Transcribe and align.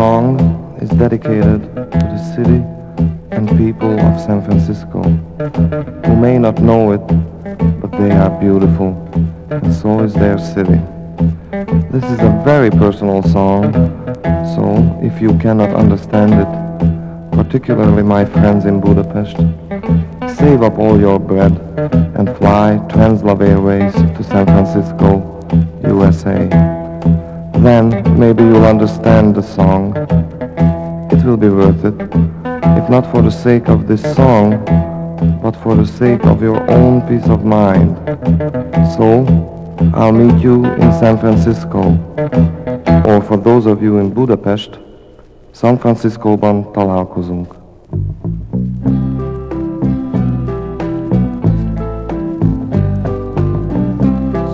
song 0.00 0.40
is 0.80 0.88
dedicated 0.88 1.60
to 1.74 2.04
the 2.14 2.34
city 2.34 2.64
and 3.32 3.46
people 3.58 4.00
of 4.00 4.18
San 4.18 4.42
Francisco 4.42 5.02
who 6.06 6.16
may 6.16 6.38
not 6.38 6.58
know 6.62 6.92
it, 6.92 7.06
but 7.82 7.90
they 8.00 8.10
are 8.10 8.30
beautiful, 8.40 8.90
and 9.50 9.74
so 9.74 10.00
is 10.00 10.14
their 10.14 10.38
city. 10.38 10.80
This 11.92 12.04
is 12.14 12.18
a 12.20 12.32
very 12.46 12.70
personal 12.70 13.22
song, 13.22 13.74
so 14.54 14.64
if 15.02 15.20
you 15.20 15.36
cannot 15.36 15.68
understand 15.74 16.32
it, 16.44 16.52
particularly 17.32 18.02
my 18.02 18.24
friends 18.24 18.64
in 18.64 18.80
Budapest, 18.80 19.36
save 20.38 20.62
up 20.62 20.78
all 20.78 20.98
your 20.98 21.18
bread 21.18 21.52
and 22.16 22.34
fly 22.38 22.80
Translove 22.88 23.42
Airways 23.42 23.92
to 24.16 24.24
San 24.24 24.46
Francisco, 24.46 25.10
USA. 25.82 26.79
Then 27.60 27.90
maybe 28.18 28.42
you'll 28.42 28.64
understand 28.64 29.34
the 29.34 29.42
song. 29.42 29.94
It 31.12 31.22
will 31.24 31.36
be 31.36 31.50
worth 31.50 31.84
it, 31.84 31.94
if 32.80 32.88
not 32.88 33.06
for 33.12 33.20
the 33.20 33.30
sake 33.30 33.68
of 33.68 33.86
this 33.86 34.00
song, 34.14 34.64
but 35.42 35.54
for 35.56 35.74
the 35.74 35.86
sake 35.86 36.24
of 36.24 36.40
your 36.40 36.58
own 36.70 37.02
peace 37.06 37.28
of 37.28 37.44
mind. 37.44 37.98
So, 38.96 39.26
I'll 39.92 40.12
meet 40.12 40.42
you 40.42 40.64
in 40.64 40.90
San 40.98 41.18
Francisco, 41.18 41.98
or 43.04 43.20
for 43.20 43.36
those 43.36 43.66
of 43.66 43.82
you 43.82 43.98
in 43.98 44.08
Budapest, 44.14 44.78
San 45.52 45.76
Francisco-ban 45.76 46.64
találkozunk. 46.72 47.54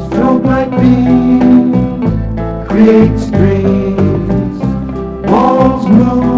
Strobe 0.08 0.44
light 0.44 0.70
beam 0.80 1.25
creates 2.76 3.30
dreams. 3.30 4.60
Walls 5.30 5.88
move, 5.88 6.35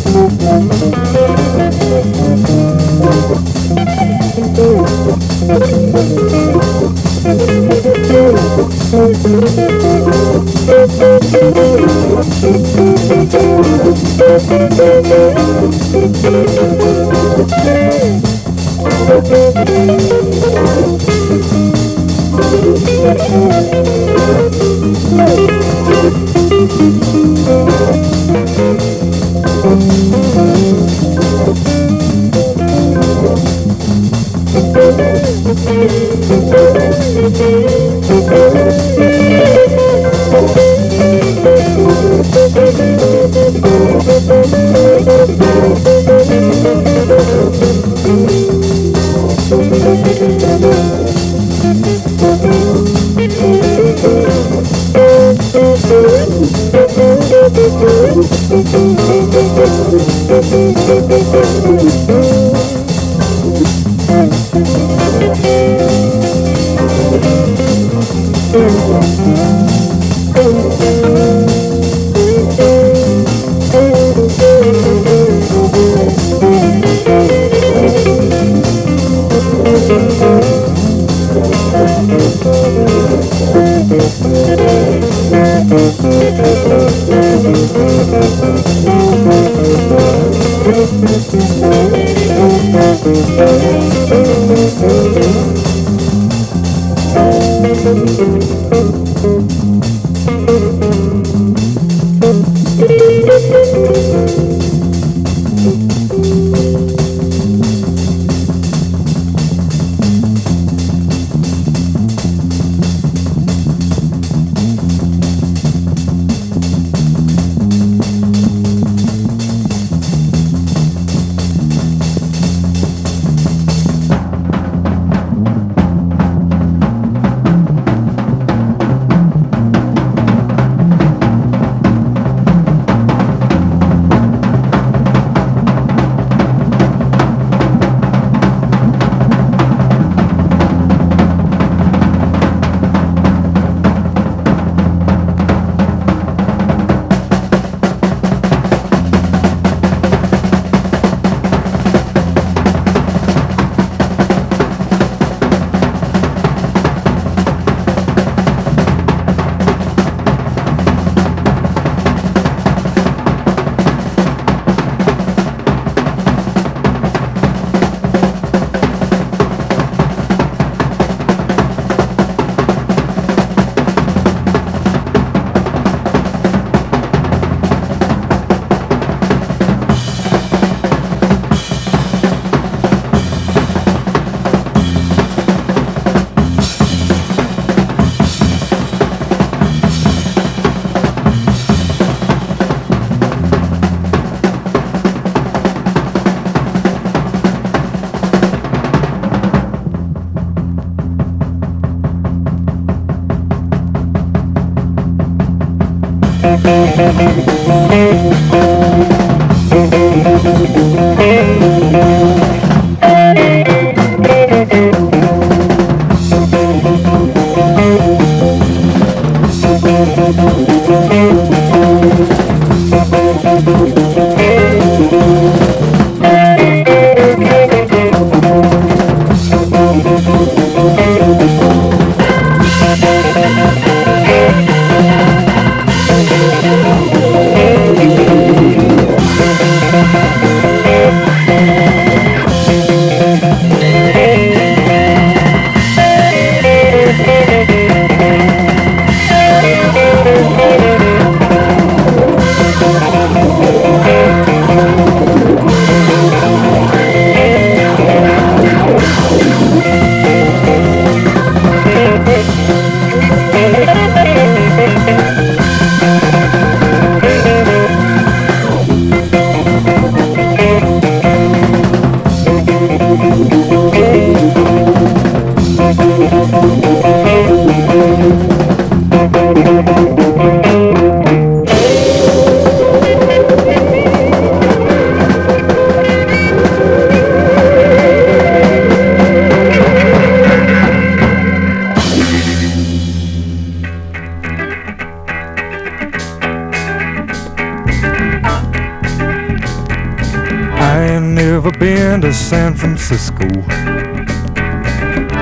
San 302.47 302.73
Francisco, 302.75 303.45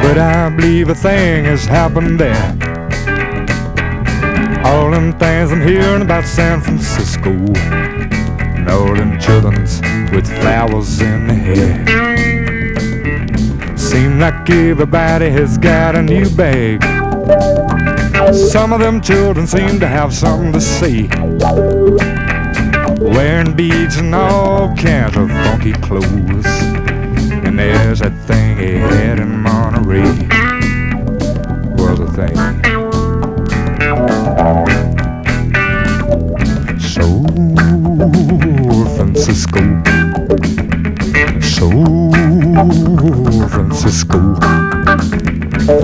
but 0.02 0.18
I 0.18 0.50
believe 0.50 0.90
a 0.90 0.96
thing 0.96 1.46
has 1.46 1.64
happened 1.64 2.20
there. 2.20 2.34
All 4.66 4.90
them 4.90 5.14
things 5.20 5.52
I'm 5.52 5.62
hearing 5.62 6.02
about 6.02 6.26
San 6.26 6.62
Francisco, 6.62 7.30
and 7.30 8.68
all 8.68 8.96
them 8.96 9.20
childrens 9.20 9.82
with 10.12 10.28
flowers 10.42 11.00
in 11.00 11.28
their 11.28 11.38
hair. 11.38 11.86
Seem 13.78 14.20
like 14.20 14.50
everybody 14.50 15.30
has 15.30 15.60
got 15.60 15.96
a 15.96 16.02
new 16.02 16.28
bag. 16.36 16.82
Some 18.34 18.74
of 18.74 18.80
them 18.80 19.00
children 19.00 19.46
seem 19.46 19.80
to 19.80 19.88
have 19.88 20.12
something 20.12 20.52
to 20.54 20.60
say. 20.60 21.08
Wearing 23.00 23.54
beads 23.56 23.98
and 23.98 24.16
all 24.16 24.76
kinds 24.76 25.16
of 25.16 25.30
funky 25.30 25.74
clothes. 25.74 26.75
And 27.58 27.62
there's 27.62 28.00
that 28.00 28.12
thing 28.28 28.58
he 28.58 28.74
had 28.74 29.18
in 29.18 29.40
Monterey. 29.40 30.02
Was 31.78 32.00
a 32.02 32.08
thing. 32.12 32.36
Soul 36.78 37.24
Francisco. 38.98 39.62
Soul 41.40 42.12
Francisco. 43.48 44.20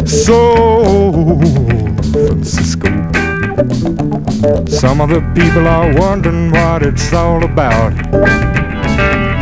Soul 0.05 1.39
Francisco. 2.11 2.89
Some 4.67 4.99
of 4.99 5.07
the 5.07 5.21
people 5.33 5.65
are 5.69 5.97
wondering 5.97 6.51
what 6.51 6.83
it's 6.83 7.13
all 7.13 7.41
about. 7.45 8.50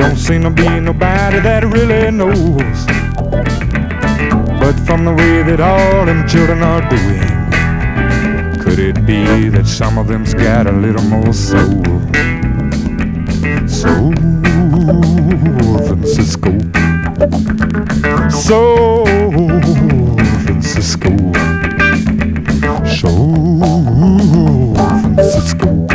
Don't 0.10 0.18
seem 0.18 0.42
to 0.42 0.50
be 0.50 0.80
nobody 0.80 1.40
that 1.40 1.64
really 1.66 2.10
knows. 2.10 2.80
But 4.60 4.74
from 4.88 5.06
the 5.06 5.14
way 5.14 5.44
that 5.44 5.60
all 5.60 6.04
them 6.04 6.28
children 6.28 6.64
are 6.64 6.82
doing, 6.90 7.30
could 8.60 8.80
it 8.80 9.06
be 9.06 9.50
that 9.50 9.68
some 9.68 10.00
of 10.00 10.08
them's 10.08 10.34
got 10.34 10.66
a 10.66 10.72
little 10.72 11.04
more 11.04 11.32
soul? 11.32 11.84
So 13.68 14.12
Francisco. 15.86 16.58
Soul 18.32 19.06
Francisco. 20.44 21.12
Soul 22.84 24.74
Francisco. 24.74 25.89